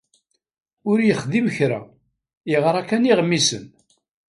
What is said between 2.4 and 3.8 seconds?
yeɣra kan iɣmisen.